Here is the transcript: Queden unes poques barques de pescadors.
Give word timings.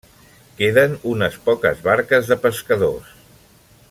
Queden 0.61 0.95
unes 1.11 1.37
poques 1.49 1.83
barques 1.91 2.31
de 2.33 2.39
pescadors. 2.47 3.13